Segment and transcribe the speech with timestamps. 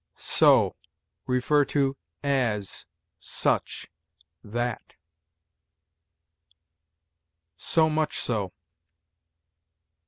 [0.15, 0.75] SO.
[1.29, 1.93] See
[2.23, 2.87] AS;
[3.19, 3.85] SUCH;
[4.43, 4.95] THAT.
[7.55, 8.51] SO MUCH SO.